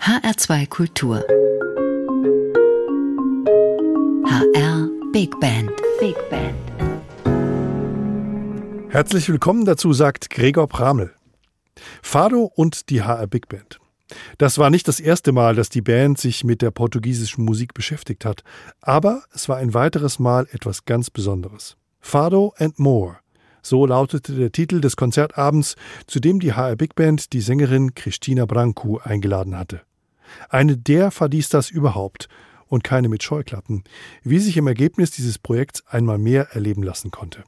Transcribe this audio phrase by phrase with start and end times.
[0.00, 1.22] HR2 Kultur.
[4.24, 5.70] HR Big Band.
[6.00, 6.56] Big Band.
[8.88, 11.12] Herzlich willkommen dazu, sagt Gregor Pramel.
[12.00, 13.78] Fado und die HR Big Band.
[14.38, 18.24] Das war nicht das erste Mal, dass die Band sich mit der portugiesischen Musik beschäftigt
[18.24, 18.42] hat,
[18.80, 21.76] aber es war ein weiteres Mal etwas ganz Besonderes.
[22.00, 23.18] Fado and More.
[23.60, 25.76] So lautete der Titel des Konzertabends,
[26.06, 29.82] zu dem die HR Big Band die Sängerin Christina Branco eingeladen hatte.
[30.48, 32.28] Eine der Fadistas überhaupt
[32.66, 33.84] und keine mit Scheuklappen,
[34.22, 37.44] wie sich im Ergebnis dieses Projekts einmal mehr erleben lassen konnte.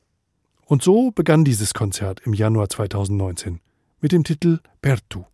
[0.66, 3.60] Und so begann dieses Konzert im Januar 2019
[4.00, 5.24] mit dem Titel Pertu.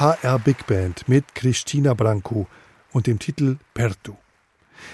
[0.00, 2.46] HR Big Band mit Christina Branco
[2.92, 4.14] und dem Titel Pertu.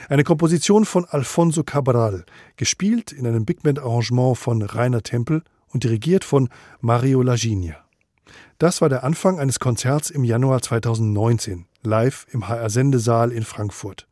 [0.08, 2.24] Eine Komposition von Alfonso Cabral,
[2.56, 6.48] gespielt in einem Big Band Arrangement von Rainer Tempel und dirigiert von
[6.80, 7.76] Mario Laginia.
[8.56, 14.08] Das war der Anfang eines Konzerts im Januar 2019, live im HR Sendesaal in Frankfurt.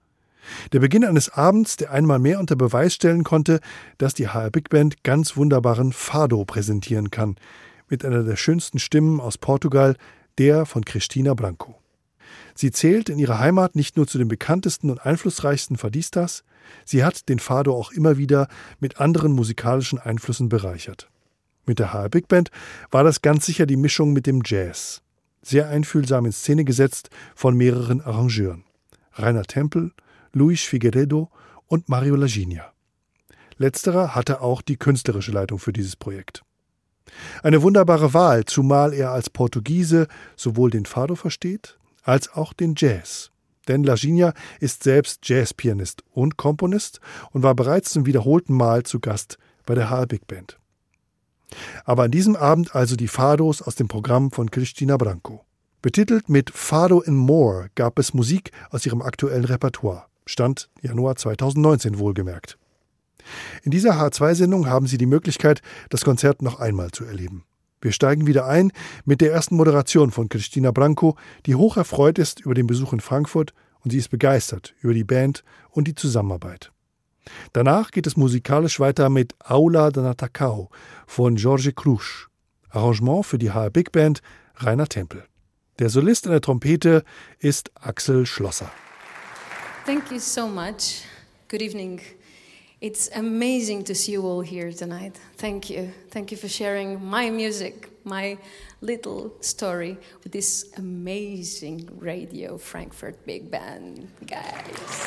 [0.73, 3.61] Der Beginn eines Abends, der einmal mehr unter Beweis stellen konnte,
[3.97, 7.37] dass die HR Big Band ganz wunderbaren Fado präsentieren kann,
[7.89, 9.97] mit einer der schönsten Stimmen aus Portugal,
[10.39, 11.79] der von Cristina Branco.
[12.55, 16.45] Sie zählt in ihrer Heimat nicht nur zu den bekanntesten und einflussreichsten Fadistas,
[16.85, 18.49] sie hat den Fado auch immer wieder
[18.81, 21.11] mit anderen musikalischen Einflüssen bereichert.
[21.65, 22.51] Mit der HR Big Band
[22.91, 25.03] war das ganz sicher die Mischung mit dem Jazz.
[25.43, 28.65] Sehr einfühlsam in Szene gesetzt von mehreren Arrangeuren.
[29.15, 29.93] Rainer Tempel,
[30.33, 31.31] Luis Figueredo
[31.67, 32.73] und Mario Laginia.
[33.59, 36.43] Letzterer hatte auch die künstlerische Leitung für dieses Projekt.
[37.43, 40.07] Eine wunderbare Wahl, zumal er als Portugiese
[40.37, 43.31] sowohl den Fado versteht, als auch den Jazz.
[43.69, 47.01] Denn Laginia ist selbst Jazzpianist und Komponist
[47.31, 50.59] und war bereits zum wiederholten Mal zu Gast bei der HR Big Band.
[51.85, 55.45] Aber an diesem Abend also die Fados aus dem Programm von Cristina Branco.
[55.81, 60.05] Betitelt mit Fado and More gab es Musik aus ihrem aktuellen Repertoire.
[60.27, 62.57] Stand Januar 2019 wohlgemerkt.
[63.63, 67.45] In dieser H2-Sendung haben Sie die Möglichkeit, das Konzert noch einmal zu erleben.
[67.81, 68.71] Wir steigen wieder ein
[69.05, 71.17] mit der ersten Moderation von Cristina Branco,
[71.47, 75.05] die hoch erfreut ist über den Besuch in Frankfurt und sie ist begeistert über die
[75.05, 76.71] Band und die Zusammenarbeit.
[77.53, 80.71] Danach geht es musikalisch weiter mit Aula Natacao
[81.07, 82.29] von Jorge Cruz.
[82.71, 84.23] Arrangement für die HR Big Band
[84.57, 85.25] Rainer Tempel.
[85.79, 87.05] Der Solist an der Trompete
[87.39, 88.71] ist Axel Schlosser.
[89.85, 91.05] Thank you so much.
[91.49, 92.01] Good evening.
[92.83, 95.17] It's amazing to see you all here tonight.
[95.37, 95.93] Thank you.
[96.11, 98.39] Thank you for sharing my music, my
[98.81, 105.07] little story with this amazing Radio Frankfurt Big Band, guys.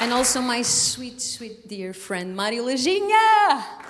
[0.00, 3.80] And also my sweet, sweet dear friend Mario Leginha.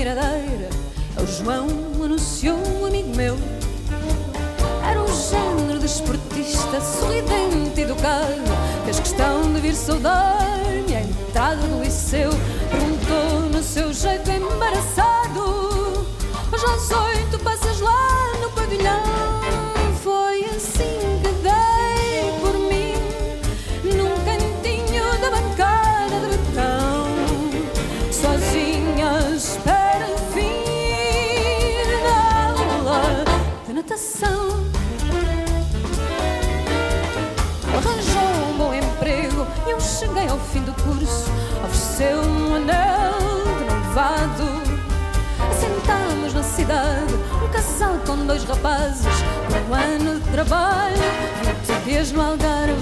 [0.00, 0.70] Miradeira,
[1.22, 1.66] o João
[2.02, 3.36] anunciou um amigo meu.
[4.82, 8.42] Era um género de esportista, sorridente e educado,
[8.86, 10.39] fez questão de vir saudar-me
[45.50, 47.12] Assentámos na cidade,
[47.44, 49.04] um casal com dois rapazes,
[49.68, 50.96] um ano de trabalho,
[51.42, 52.72] vinte dias no Algarve,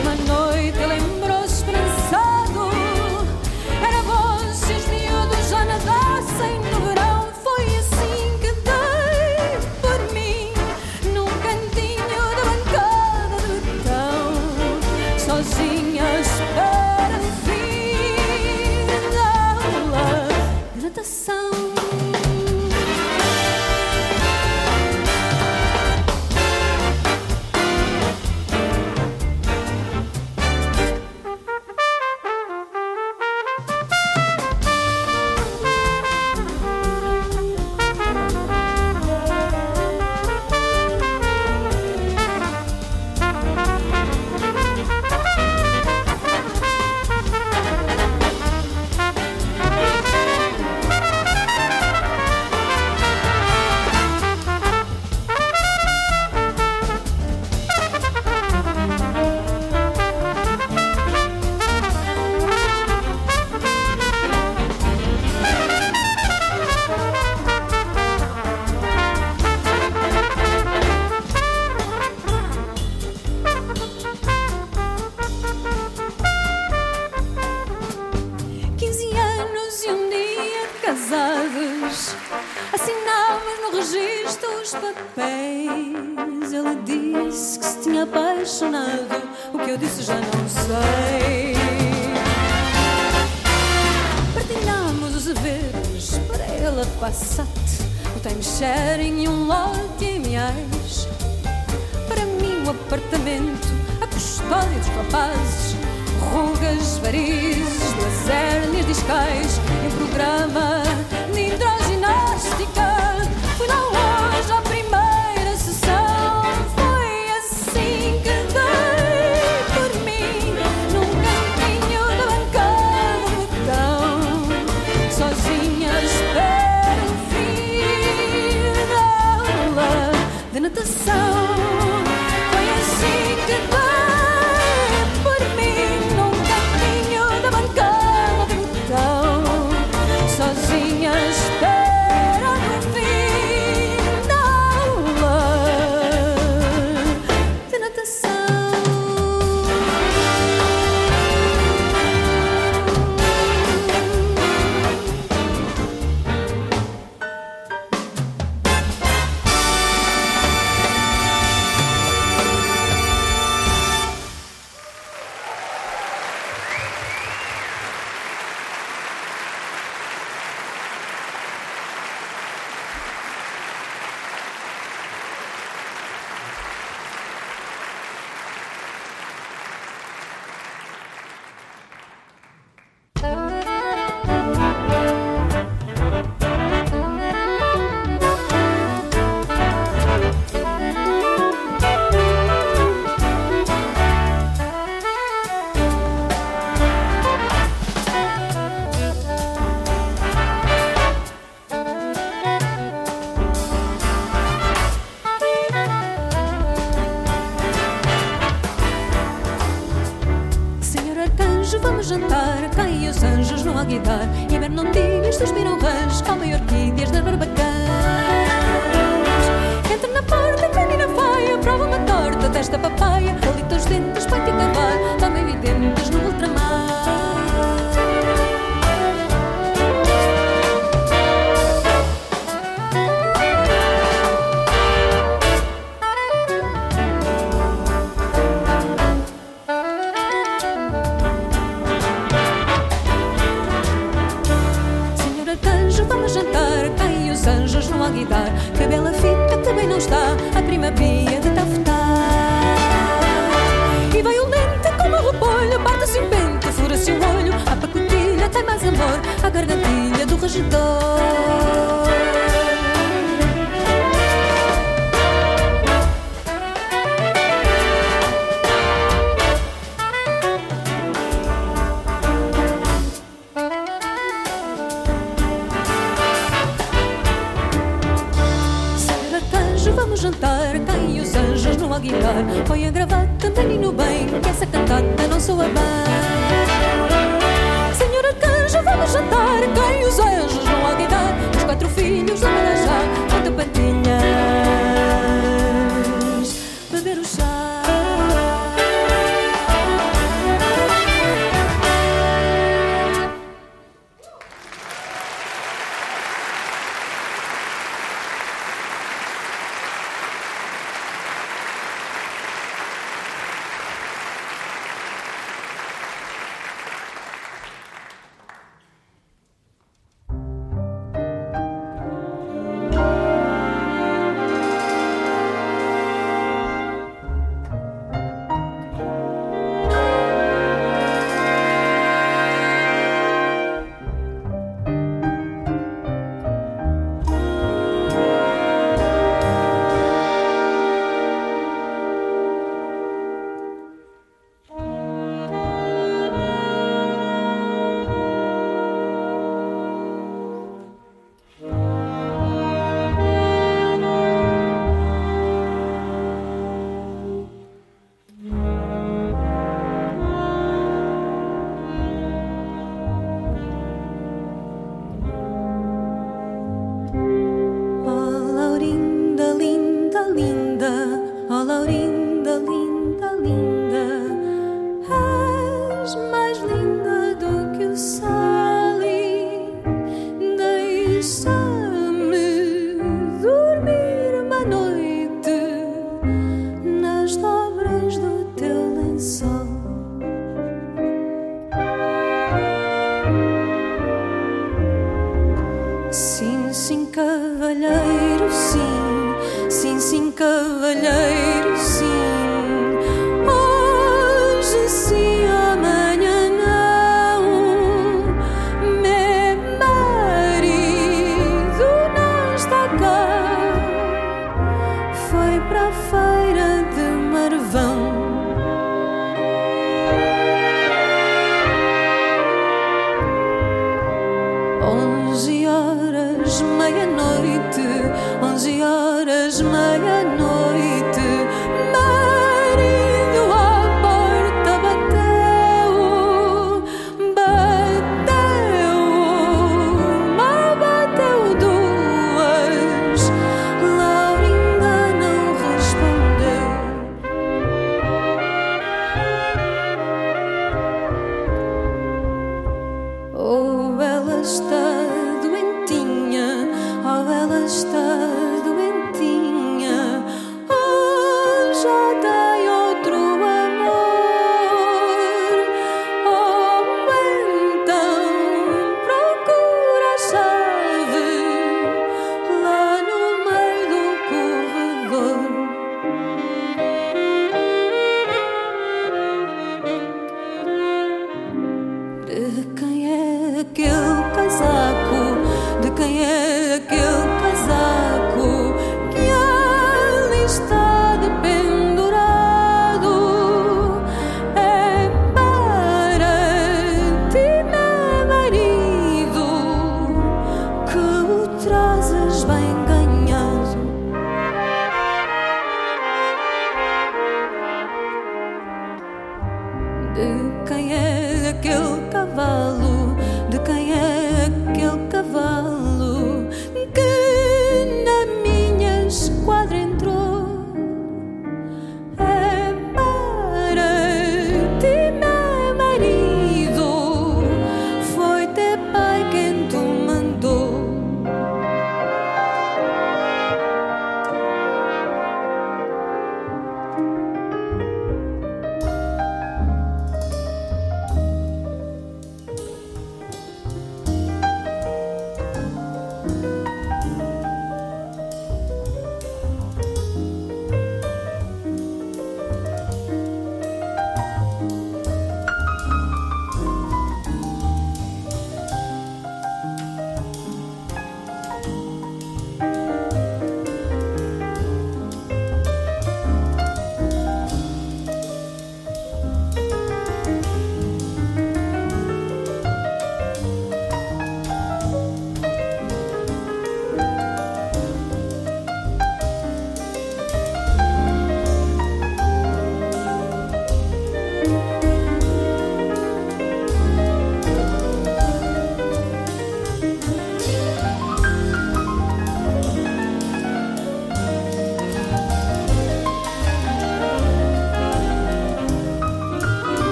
[0.00, 1.39] uma noite lembrou-se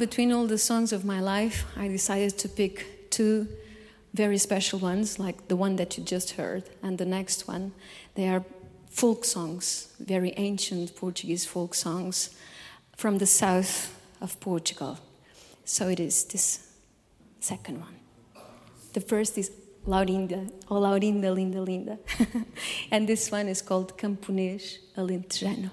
[0.00, 3.46] between all the songs of my life, I decided to pick two
[4.14, 7.72] very special ones, like the one that you just heard and the next one.
[8.14, 8.42] They are
[8.88, 12.30] folk songs, very ancient Portuguese folk songs
[12.96, 14.98] from the south of Portugal.
[15.64, 16.72] So it is this
[17.40, 17.96] second one.
[18.94, 19.52] The first is
[19.86, 21.98] Laurinda, ou Laurinda Linda Linda.
[22.90, 25.70] and this one is called Camponês Alentejano.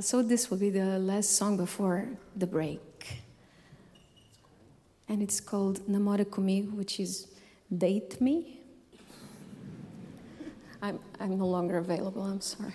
[0.00, 3.20] So this will be the last song before the break.
[5.08, 7.26] And it's called Namora Kumi, which is
[7.76, 8.60] Date Me.
[10.80, 12.72] I'm, I'm no longer available, I'm sorry.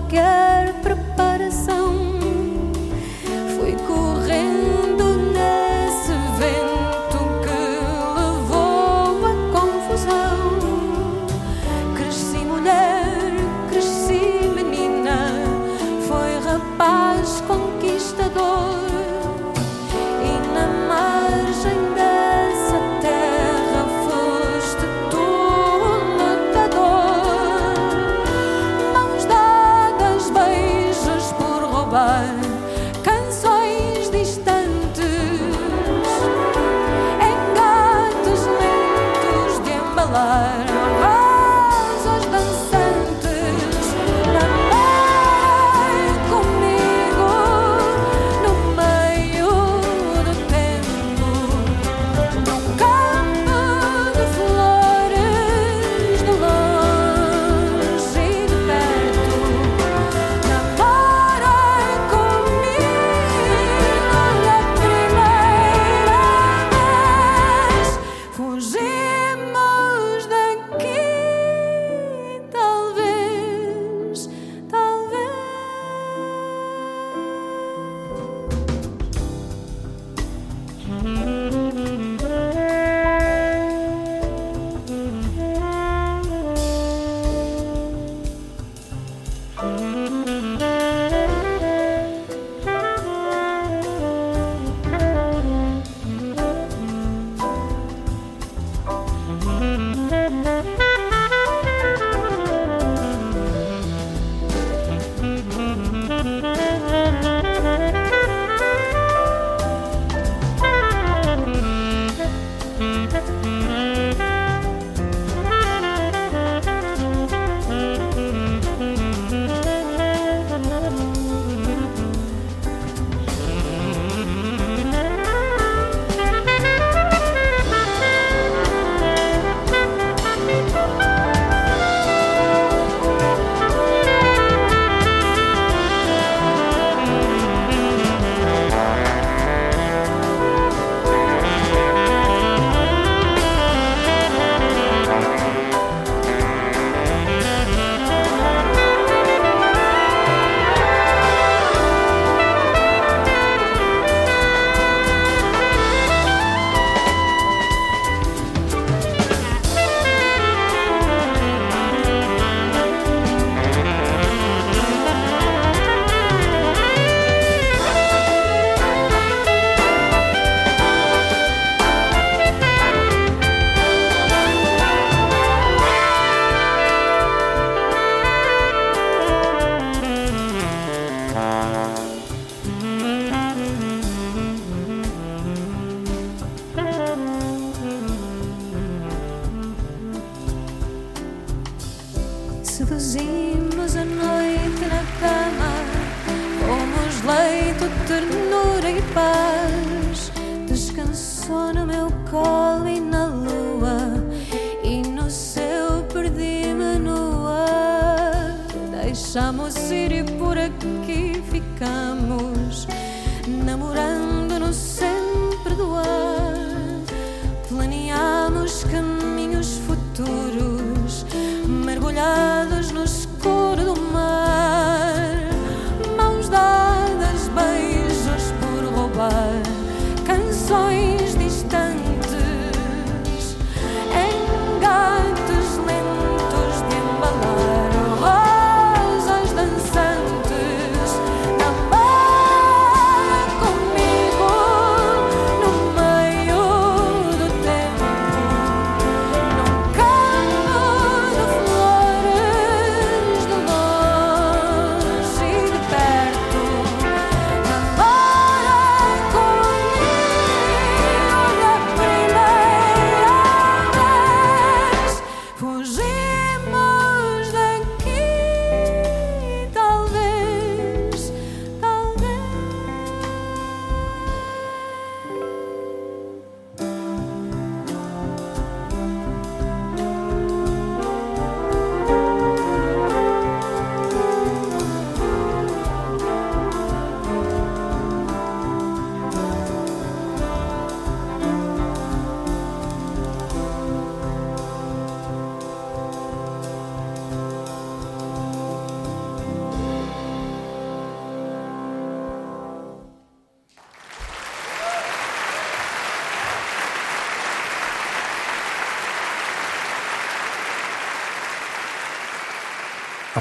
[0.00, 0.39] forget.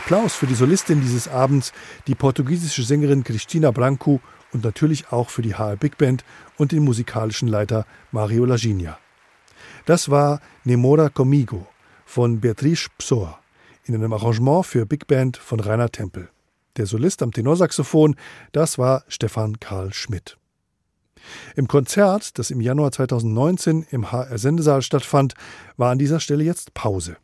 [0.09, 1.71] Applaus für die Solistin dieses Abends,
[2.07, 4.19] die portugiesische Sängerin Cristina Branco
[4.51, 6.25] und natürlich auch für die HR Big Band
[6.57, 8.97] und den musikalischen Leiter Mario Laginia.
[9.85, 11.67] Das war Nemora Comigo
[12.07, 13.39] von Beatriz Psoa
[13.83, 16.29] in einem Arrangement für Big Band von Rainer Tempel.
[16.77, 18.15] Der Solist am Tenorsaxophon,
[18.51, 20.39] das war Stefan Karl Schmidt.
[21.55, 25.35] Im Konzert, das im Januar 2019 im HR-Sendesaal stattfand,
[25.77, 27.17] war an dieser Stelle jetzt Pause.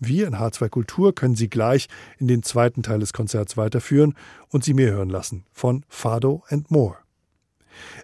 [0.00, 4.14] Wir in H2 Kultur können Sie gleich in den zweiten Teil des Konzerts weiterführen
[4.48, 6.96] und Sie mehr hören lassen von Fado and More.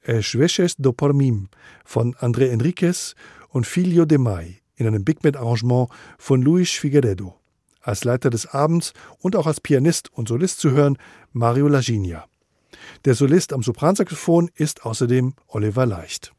[0.02, 1.48] Es Veces do por mim
[1.84, 3.14] von André Enriquez
[3.48, 7.38] und Filho de Mai in einem Big Band Arrangement von Luis Figueredo.
[7.80, 10.98] Als Leiter des Abends und auch als Pianist und Solist zu hören
[11.32, 12.26] Mario Laginia.
[13.04, 16.33] Der Solist am Sopransaxophon ist außerdem Oliver Leicht.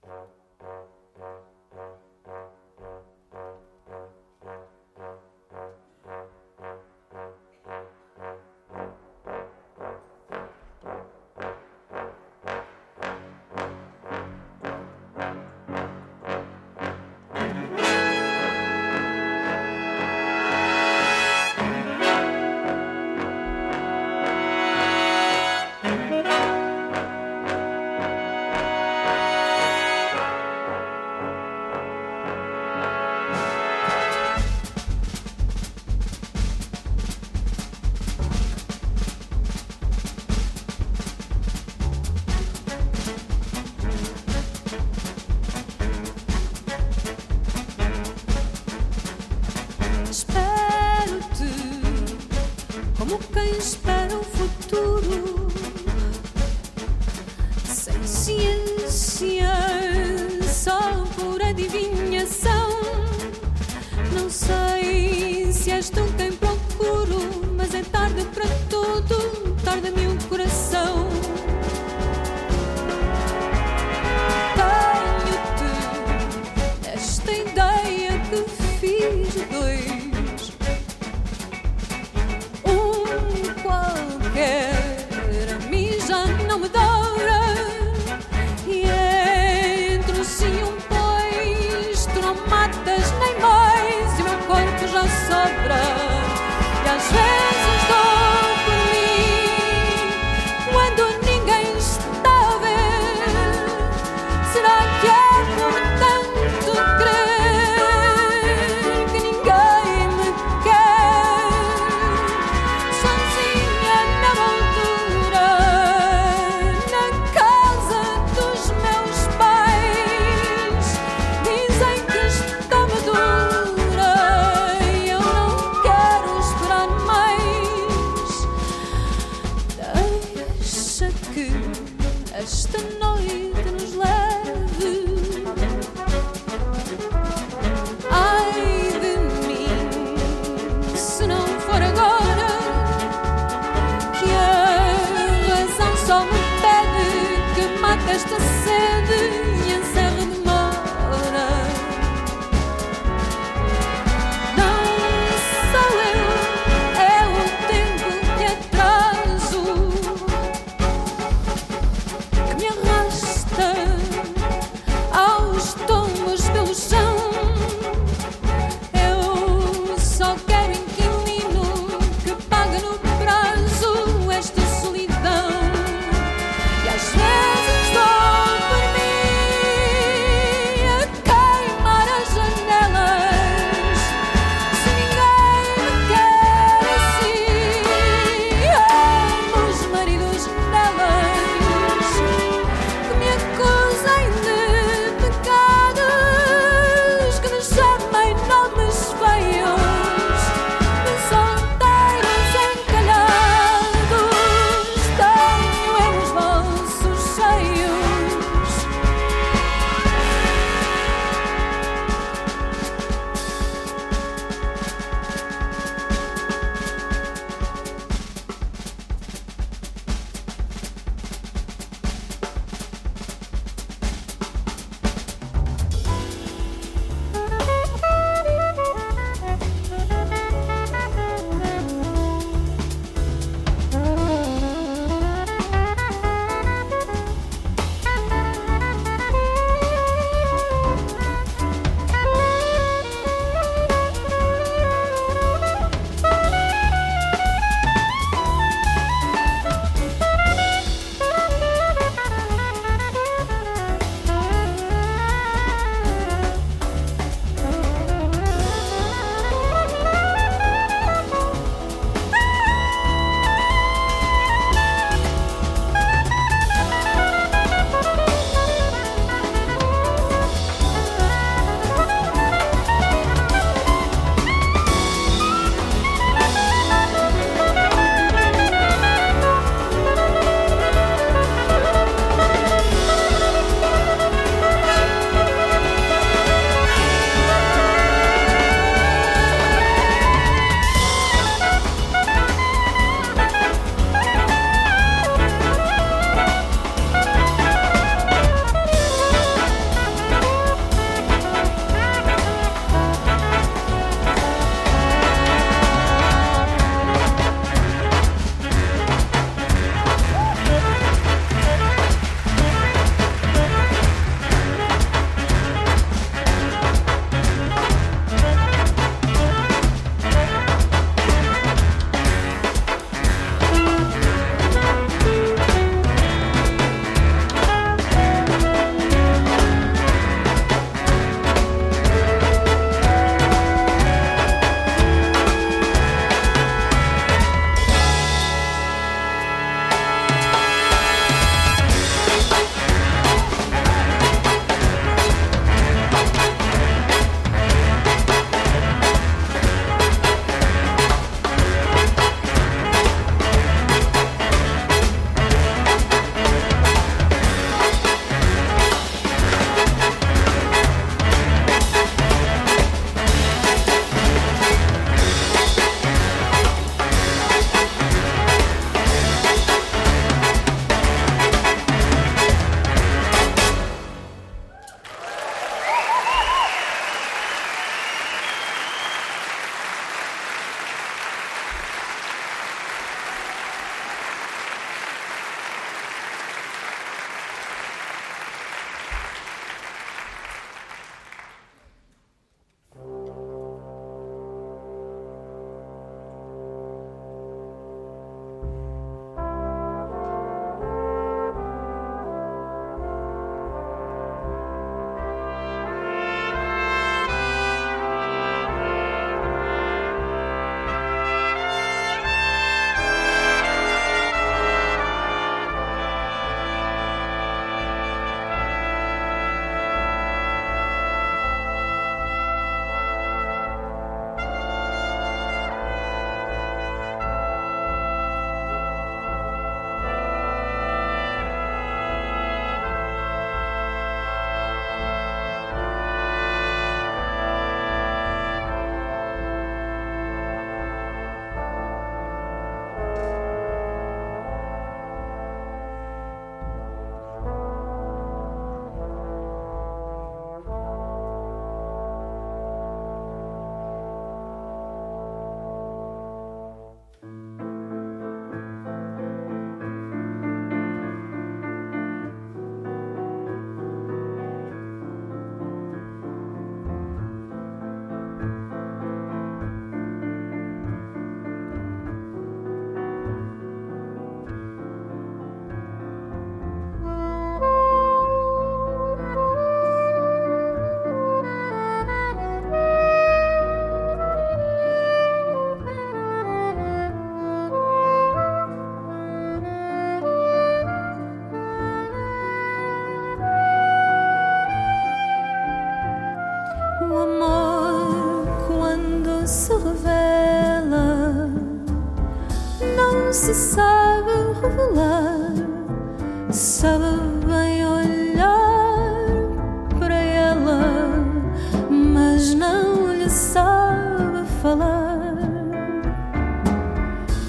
[513.35, 515.35] Sabe falar.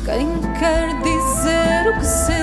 [0.05, 2.36] Quem quer dizer o que sente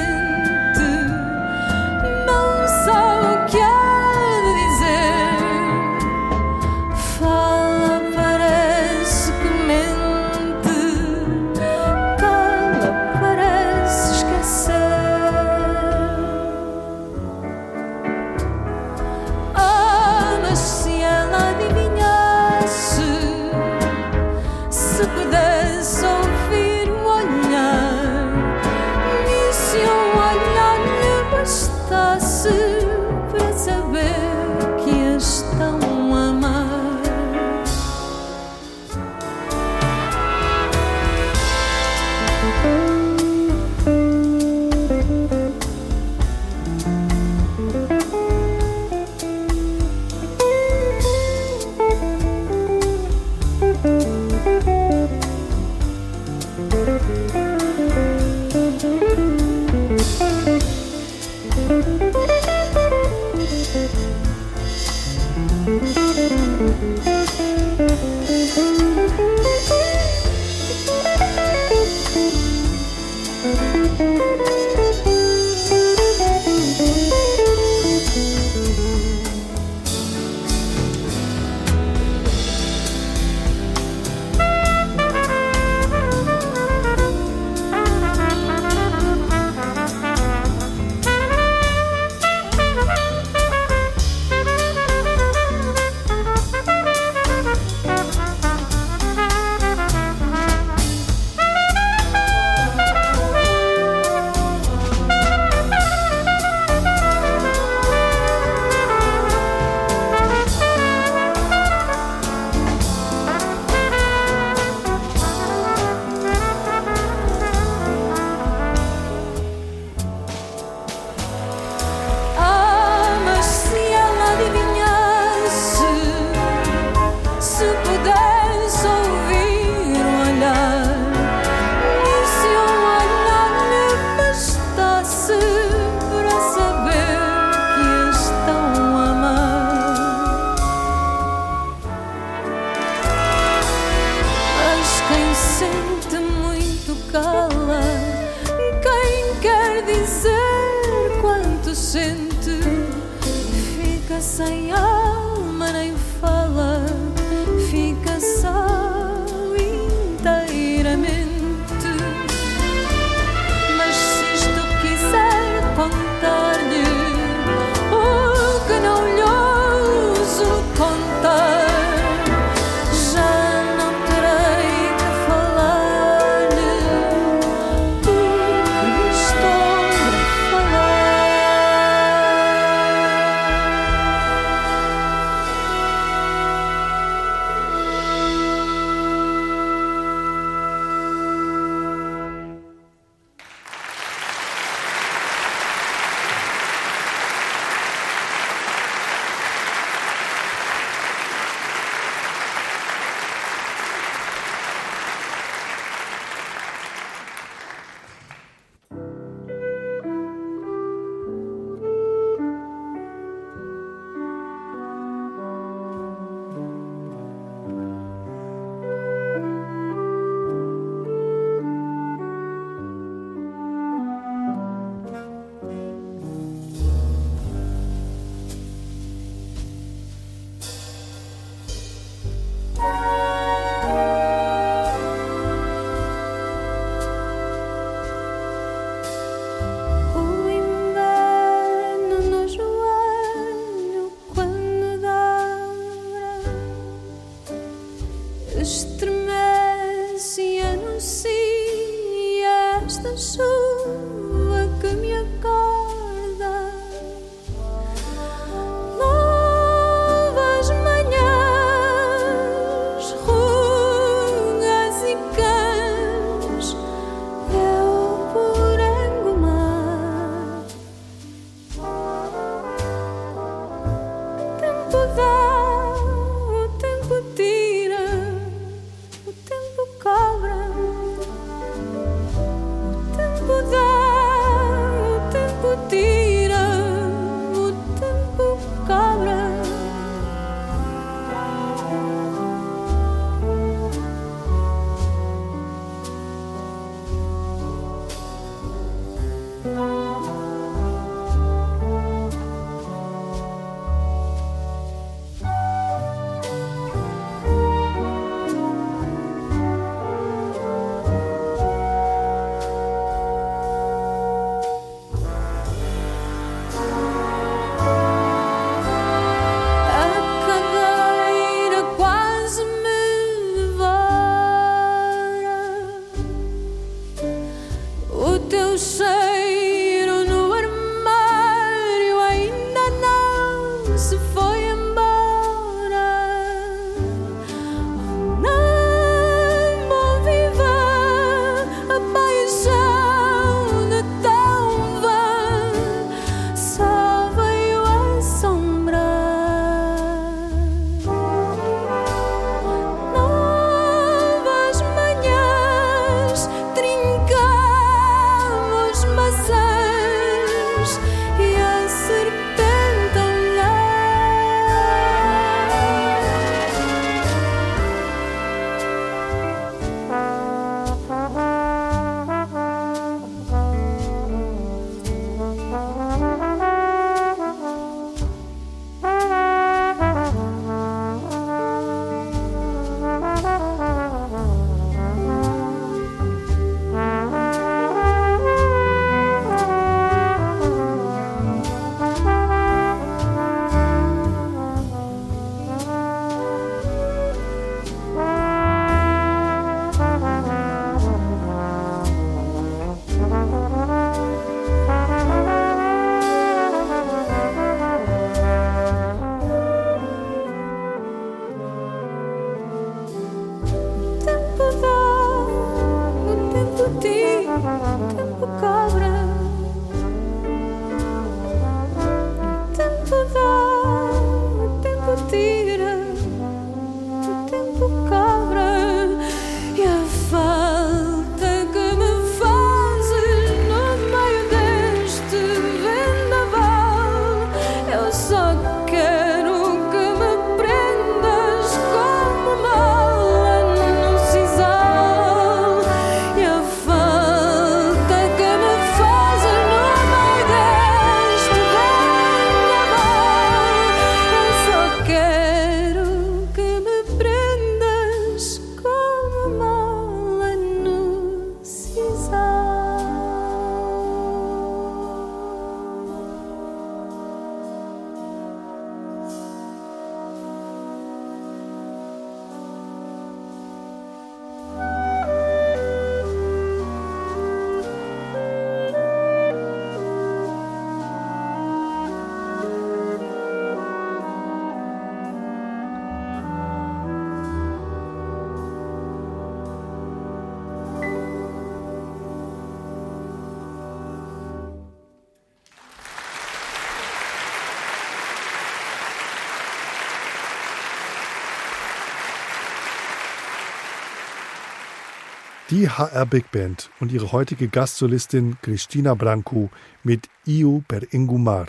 [505.84, 509.70] Die HR Big Band und ihre heutige Gastsolistin Cristina Branco
[510.02, 511.66] mit Iu per Ingumar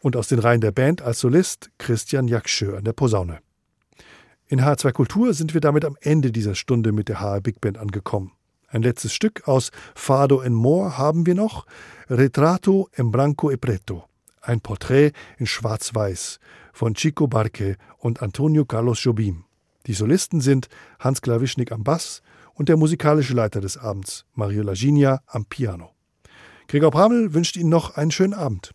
[0.00, 3.38] und aus den Reihen der Band als Solist Christian Jakschö an der Posaune.
[4.48, 7.78] In H2 Kultur sind wir damit am Ende dieser Stunde mit der HR Big Band
[7.78, 8.32] angekommen.
[8.68, 11.64] Ein letztes Stück aus Fado en Moor haben wir noch,
[12.10, 14.04] Retrato en Branco e Preto,
[14.42, 16.40] ein Porträt in Schwarz-Weiß
[16.74, 19.44] von Chico Barque und Antonio Carlos Jobim.
[19.86, 22.20] Die Solisten sind Hans Klawischnik am Bass
[22.56, 25.90] und der musikalische Leiter des Abends, Mario Laginia, am Piano.
[26.68, 28.72] Gregor Bramel wünscht Ihnen noch einen schönen Abend.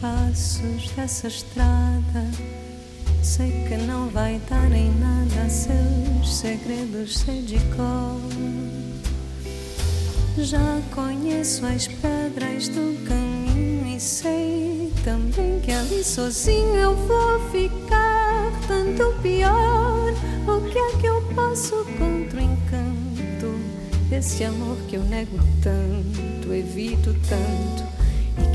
[0.00, 2.30] Passos dessa estrada.
[3.22, 8.20] Sei que não vai dar em nada, seus segredos sei de cor.
[10.38, 18.52] Já conheço as pedras do caminho e sei também que ali sozinho eu vou ficar.
[18.68, 20.12] Tanto pior,
[20.46, 23.58] o que é que eu posso contra o encanto
[24.08, 27.95] desse amor que eu nego tanto, evito tanto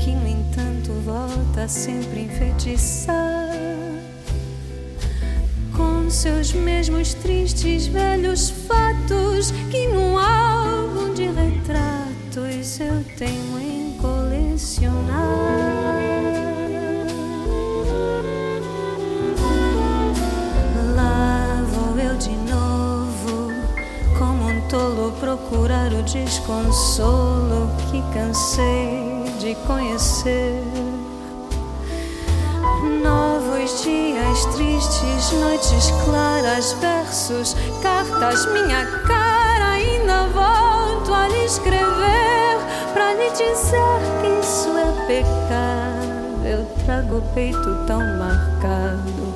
[0.04, 3.52] que no entanto volta sempre enfeitiçar
[5.76, 15.62] com seus mesmos tristes velhos fatos que num álbum de retratos eu tenho em colecionar.
[24.44, 29.01] Um tolo, procurar o desconsolo que cansei
[29.42, 30.62] de conhecer.
[33.02, 39.72] Novos dias tristes, noites claras, versos, cartas, minha cara.
[39.72, 42.58] Ainda volto a lhe escrever
[42.92, 46.46] para lhe dizer que isso é pecado.
[46.46, 49.34] Eu trago o peito tão marcado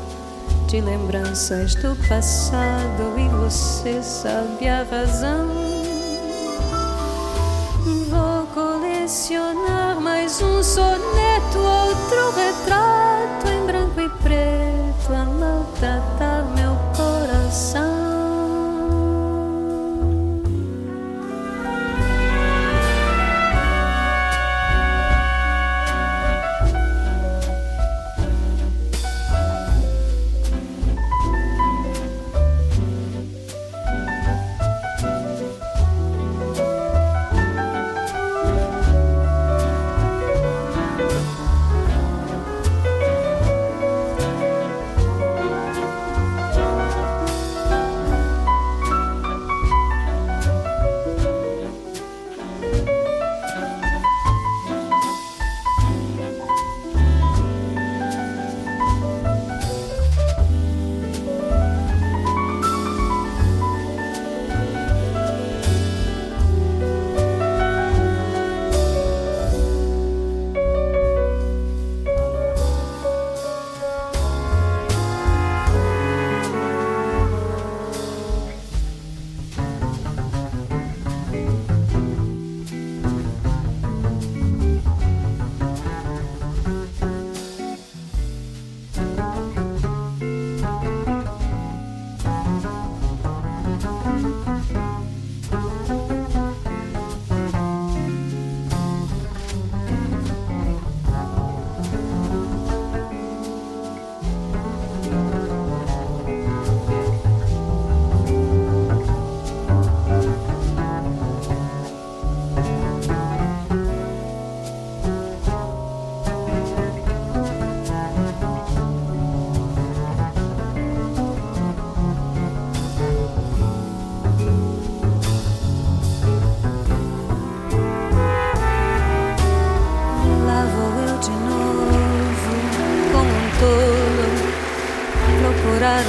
[0.69, 5.76] de lembranças do passado e você sabe a razão.
[10.43, 16.16] Um soneto, outro retrato em branco e preto a maltratar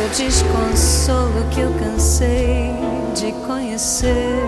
[0.08, 2.72] o desconsolo que eu cansei
[3.14, 4.41] de conhecer.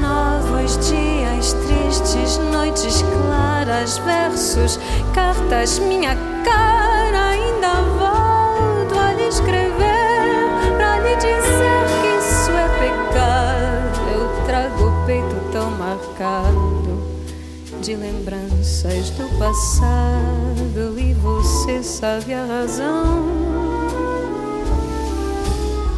[0.00, 4.80] Novos dias tristes, noites claras, versos,
[5.14, 14.00] cartas, minha cara ainda volto a lhe escrever para lhe dizer que isso é pecado.
[14.12, 16.82] Eu trago o peito tão marcado
[17.80, 23.26] de lembranças do passado e você sabe a razão.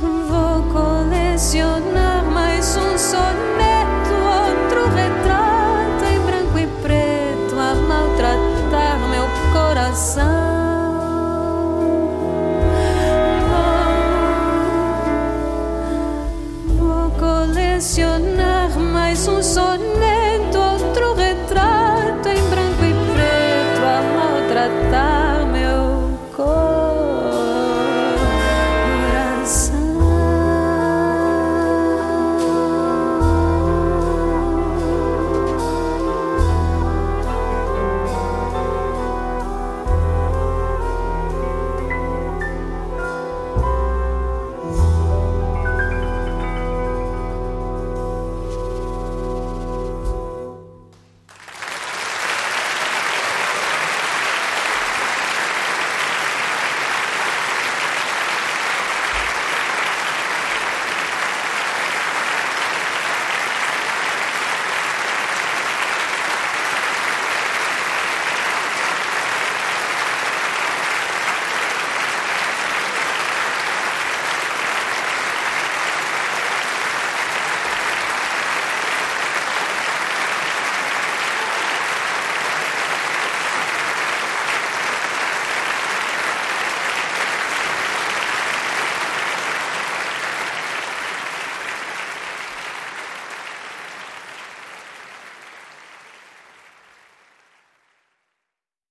[0.00, 4.14] Vou colecionar mais um soneto,
[4.44, 10.33] outro retrato em branco e preto a maltratar meu coração.